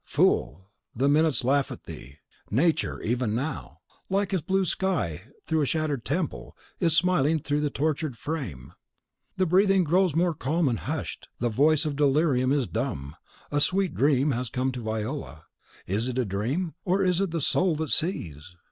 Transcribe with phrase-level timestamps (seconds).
[0.03, 0.67] Fool!
[0.95, 2.17] the minutes laugh at thee;
[2.49, 7.69] Nature, even now, like a blue sky through a shattered temple, is smiling through the
[7.69, 8.73] tortured frame.
[9.37, 13.15] The breathing grows more calm and hushed; the voice of delirium is dumb,
[13.51, 15.43] a sweet dream has come to Viola.
[15.85, 18.55] Is it a dream, or is it the soul that sees?